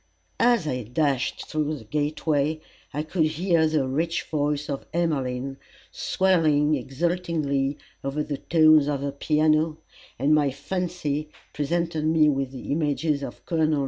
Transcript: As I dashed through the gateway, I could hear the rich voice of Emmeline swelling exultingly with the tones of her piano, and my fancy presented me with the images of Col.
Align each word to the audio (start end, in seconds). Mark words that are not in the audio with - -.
As 0.39 0.65
I 0.67 0.81
dashed 0.81 1.45
through 1.47 1.75
the 1.77 1.83
gateway, 1.83 2.59
I 2.91 3.03
could 3.03 3.25
hear 3.25 3.67
the 3.67 3.87
rich 3.87 4.23
voice 4.23 4.67
of 4.67 4.87
Emmeline 4.93 5.57
swelling 5.91 6.73
exultingly 6.73 7.77
with 8.01 8.29
the 8.29 8.37
tones 8.39 8.87
of 8.87 9.01
her 9.01 9.11
piano, 9.11 9.77
and 10.17 10.33
my 10.33 10.49
fancy 10.49 11.29
presented 11.53 12.05
me 12.07 12.29
with 12.29 12.49
the 12.49 12.71
images 12.71 13.21
of 13.21 13.45
Col. 13.45 13.79